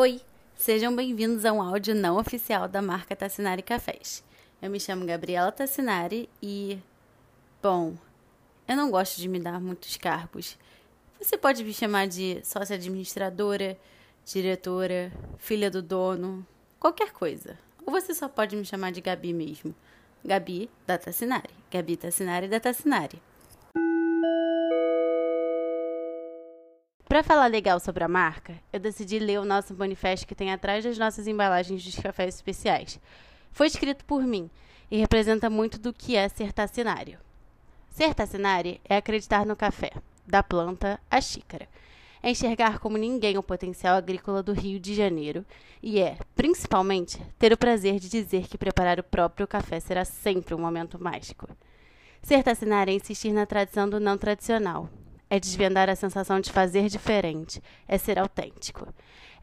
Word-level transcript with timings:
Oi, 0.00 0.20
sejam 0.56 0.94
bem-vindos 0.94 1.44
a 1.44 1.52
um 1.52 1.60
áudio 1.60 1.92
não 1.92 2.20
oficial 2.20 2.68
da 2.68 2.80
marca 2.80 3.16
Tassinari 3.16 3.62
Cafés. 3.62 4.22
Eu 4.62 4.70
me 4.70 4.78
chamo 4.78 5.04
Gabriela 5.04 5.50
Tassinari 5.50 6.28
e. 6.40 6.78
Bom, 7.60 7.96
eu 8.68 8.76
não 8.76 8.92
gosto 8.92 9.16
de 9.20 9.26
me 9.26 9.40
dar 9.40 9.60
muitos 9.60 9.96
cargos. 9.96 10.56
Você 11.20 11.36
pode 11.36 11.64
me 11.64 11.74
chamar 11.74 12.06
de 12.06 12.40
sócia 12.44 12.76
administradora, 12.76 13.76
diretora, 14.24 15.10
filha 15.36 15.68
do 15.68 15.82
dono, 15.82 16.46
qualquer 16.78 17.10
coisa. 17.10 17.58
Ou 17.84 17.92
você 17.92 18.14
só 18.14 18.28
pode 18.28 18.54
me 18.54 18.64
chamar 18.64 18.92
de 18.92 19.00
Gabi 19.00 19.32
mesmo. 19.32 19.74
Gabi 20.24 20.70
da 20.86 20.96
Tassinari. 20.96 21.50
Gabi 21.72 21.96
Tassinari 21.96 22.46
da 22.46 22.60
Tassinari. 22.60 23.20
Para 27.18 27.24
falar 27.24 27.46
legal 27.48 27.80
sobre 27.80 28.04
a 28.04 28.08
marca, 28.08 28.54
eu 28.72 28.78
decidi 28.78 29.18
ler 29.18 29.40
o 29.40 29.44
nosso 29.44 29.74
manifesto 29.74 30.24
que 30.24 30.36
tem 30.36 30.52
atrás 30.52 30.84
das 30.84 30.96
nossas 30.96 31.26
embalagens 31.26 31.82
dos 31.82 31.98
cafés 31.98 32.36
especiais. 32.36 33.00
Foi 33.50 33.66
escrito 33.66 34.04
por 34.04 34.22
mim 34.22 34.48
e 34.88 34.98
representa 34.98 35.50
muito 35.50 35.80
do 35.80 35.92
que 35.92 36.14
é 36.14 36.28
ser 36.28 36.52
tacinário. 36.52 37.18
Ser 37.90 38.14
tacinário 38.14 38.78
é 38.88 38.98
acreditar 38.98 39.44
no 39.44 39.56
café, 39.56 39.90
da 40.24 40.44
planta 40.44 41.00
à 41.10 41.20
xícara. 41.20 41.68
É 42.22 42.30
enxergar 42.30 42.78
como 42.78 42.96
ninguém 42.96 43.36
o 43.36 43.42
potencial 43.42 43.96
agrícola 43.96 44.40
do 44.40 44.52
Rio 44.52 44.78
de 44.78 44.94
Janeiro 44.94 45.44
e 45.82 45.98
é, 45.98 46.18
principalmente, 46.36 47.20
ter 47.36 47.52
o 47.52 47.58
prazer 47.58 47.98
de 47.98 48.08
dizer 48.08 48.46
que 48.46 48.56
preparar 48.56 49.00
o 49.00 49.02
próprio 49.02 49.48
café 49.48 49.80
será 49.80 50.04
sempre 50.04 50.54
um 50.54 50.60
momento 50.60 51.02
mágico. 51.02 51.48
Ser 52.22 52.44
tacinário 52.44 52.92
é 52.92 52.94
insistir 52.94 53.32
na 53.32 53.44
tradição 53.44 53.90
do 53.90 53.98
não 53.98 54.16
tradicional, 54.16 54.88
é 55.30 55.38
desvendar 55.38 55.88
a 55.88 55.96
sensação 55.96 56.40
de 56.40 56.50
fazer 56.50 56.88
diferente, 56.88 57.62
é 57.86 57.98
ser 57.98 58.18
autêntico. 58.18 58.88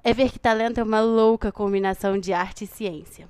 É 0.03 0.13
ver 0.13 0.31
que 0.31 0.39
talento 0.39 0.79
é 0.79 0.83
uma 0.83 1.01
louca 1.01 1.51
combinação 1.51 2.17
de 2.17 2.33
arte 2.33 2.63
e 2.63 2.67
ciência. 2.67 3.27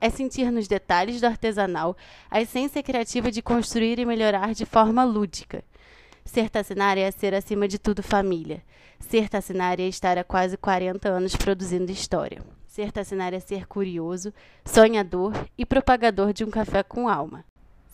É 0.00 0.10
sentir 0.10 0.50
nos 0.50 0.68
detalhes 0.68 1.20
do 1.20 1.26
artesanal 1.26 1.96
a 2.30 2.40
essência 2.40 2.82
criativa 2.82 3.30
de 3.30 3.40
construir 3.42 3.98
e 3.98 4.04
melhorar 4.04 4.52
de 4.52 4.66
forma 4.66 5.04
lúdica. 5.04 5.64
Ser 6.24 6.50
tacinária 6.50 7.06
é 7.06 7.10
ser, 7.10 7.32
acima 7.34 7.68
de 7.68 7.78
tudo, 7.78 8.02
família. 8.02 8.62
Ser 8.98 9.28
tacinária 9.28 9.84
é 9.84 9.88
estar 9.88 10.18
há 10.18 10.24
quase 10.24 10.56
40 10.56 11.08
anos 11.08 11.36
produzindo 11.36 11.92
história. 11.92 12.42
Ser 12.66 12.92
tacinária 12.92 13.36
é 13.36 13.40
ser 13.40 13.66
curioso, 13.66 14.34
sonhador 14.64 15.32
e 15.56 15.64
propagador 15.64 16.32
de 16.32 16.44
um 16.44 16.50
café 16.50 16.82
com 16.82 17.08
alma. 17.08 17.44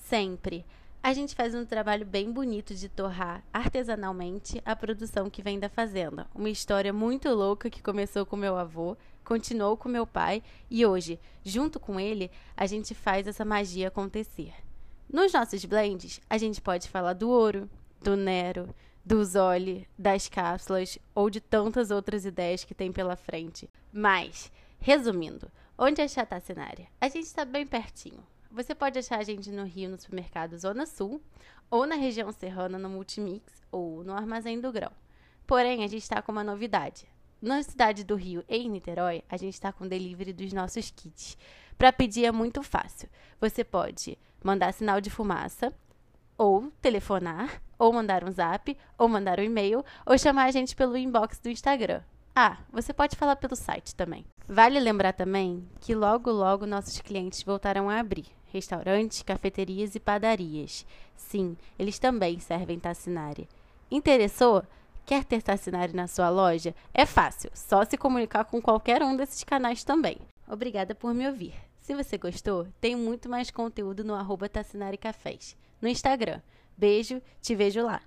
Sempre 0.09 0.65
a 1.03 1.13
gente 1.13 1.35
faz 1.35 1.53
um 1.53 1.65
trabalho 1.65 2.07
bem 2.07 2.31
bonito 2.31 2.75
de 2.75 2.89
torrar 2.89 3.43
artesanalmente 3.53 4.63
a 4.65 4.77
produção 4.77 5.29
que 5.29 5.43
vem 5.43 5.59
da 5.59 5.69
fazenda. 5.69 6.29
Uma 6.33 6.49
história 6.49 6.93
muito 6.93 7.29
louca 7.31 7.69
que 7.69 7.83
começou 7.83 8.25
com 8.25 8.37
meu 8.37 8.57
avô, 8.57 8.97
continuou 9.25 9.77
com 9.77 9.89
meu 9.89 10.07
pai 10.07 10.45
e 10.71 10.87
hoje, 10.87 11.19
junto 11.45 11.81
com 11.81 11.99
ele, 11.99 12.31
a 12.57 12.67
gente 12.67 12.95
faz 12.95 13.27
essa 13.27 13.45
magia 13.45 13.89
acontecer. 13.89 14.55
Nos 15.13 15.33
nossos 15.33 15.65
blends, 15.65 16.21
a 16.31 16.39
gente 16.39 16.61
pode 16.61 16.89
falar 16.89 17.15
do 17.15 17.29
ouro, 17.29 17.69
do 18.01 18.17
Nero, 18.17 18.73
do 19.05 19.25
Zoli, 19.25 19.89
das 19.99 20.29
cápsulas 20.29 21.01
ou 21.13 21.29
de 21.29 21.41
tantas 21.41 21.91
outras 21.91 22.25
ideias 22.25 22.63
que 22.63 22.75
tem 22.75 22.93
pela 22.93 23.17
frente. 23.17 23.69
Mas, 23.93 24.53
resumindo, 24.79 25.51
onde 25.77 26.01
achar 26.01 26.23
a 26.23 26.27
Tacinária? 26.27 26.87
A 27.01 27.09
gente 27.09 27.25
está 27.25 27.45
bem 27.45 27.67
pertinho. 27.67 28.23
Você 28.55 28.75
pode 28.75 28.99
achar 28.99 29.19
a 29.19 29.23
gente 29.23 29.51
no 29.51 29.65
Rio, 29.65 29.89
no 29.89 29.99
supermercado 29.99 30.59
Zona 30.59 30.85
Sul, 30.85 31.23
ou 31.71 31.87
na 31.87 31.95
região 31.95 32.31
serrana 32.31 32.79
no 32.79 32.91
Multimix, 32.91 33.51
ou 33.73 34.05
no 34.05 34.13
Armazém 34.13 34.61
do 34.61 34.71
Grão. 34.71 34.93
Porém, 35.47 35.83
a 35.83 35.87
gente 35.87 36.03
está 36.03 36.21
com 36.21 36.33
uma 36.33 36.45
novidade. 36.45 37.07
Na 37.41 37.63
cidade 37.63 38.05
do 38.05 38.15
Rio 38.15 38.45
e 38.47 38.59
em 38.59 38.69
Niterói, 38.69 39.25
a 39.27 39.39
gente 39.39 39.55
está 39.55 39.73
com 39.73 39.89
delivery 39.89 40.35
dos 40.35 40.53
nossos 40.53 40.91
kits. 40.91 41.39
Para 41.79 41.95
pedir 41.95 42.27
é 42.27 42.31
muito 42.31 42.63
fácil. 42.63 43.09
Você 43.41 43.65
pode 43.65 44.19
mandar 44.45 44.75
sinal 44.75 45.01
de 45.01 45.09
fumaça, 45.09 45.73
ou 46.37 46.71
telefonar, 46.83 47.63
ou 47.79 47.91
mandar 47.91 48.23
um 48.23 48.31
zap, 48.31 48.77
ou 48.99 49.09
mandar 49.09 49.41
um 49.41 49.45
e-mail, 49.45 49.83
ou 50.05 50.19
chamar 50.19 50.45
a 50.45 50.51
gente 50.51 50.77
pelo 50.77 50.99
inbox 50.99 51.39
do 51.39 51.49
Instagram. 51.49 52.03
Ah, 52.37 52.59
você 52.71 52.93
pode 52.93 53.17
falar 53.17 53.37
pelo 53.37 53.57
site 53.57 53.95
também. 53.95 54.27
Vale 54.47 54.79
lembrar 54.79 55.15
também 55.15 55.67
que 55.81 55.95
logo 55.95 56.31
logo 56.31 56.67
nossos 56.67 57.01
clientes 57.01 57.43
voltarão 57.43 57.89
a 57.89 57.99
abrir 57.99 58.27
restaurantes, 58.53 59.23
cafeterias 59.23 59.95
e 59.95 60.01
padarias. 60.01 60.87
Sim, 61.17 61.57
eles 61.79 61.99
também 61.99 62.39
servem 62.39 62.79
Tassinari. 62.79 63.49
Interessou? 63.91 64.63
Quer 65.05 65.25
ter 65.25 65.43
Tassinari 65.43 65.95
na 65.95 66.07
sua 66.07 66.29
loja? 66.29 66.75
É 66.95 67.05
fácil, 67.05 67.51
só 67.55 67.85
se 67.85 67.97
comunicar 67.97 68.45
com 68.45 68.61
qualquer 68.61 69.03
um 69.03 69.17
desses 69.17 69.43
canais 69.43 69.83
também. 69.83 70.19
Obrigada 70.47 70.95
por 70.95 71.13
me 71.15 71.27
ouvir. 71.27 71.55
Se 71.81 71.95
você 71.95 72.17
gostou, 72.17 72.69
tem 72.81 72.95
muito 72.95 73.29
mais 73.29 73.51
conteúdo 73.51 74.05
no 74.05 74.15
arroba 74.15 74.49
Cafés, 75.01 75.57
no 75.81 75.89
Instagram. 75.89 76.41
Beijo, 76.77 77.21
te 77.41 77.55
vejo 77.55 77.83
lá. 77.83 78.01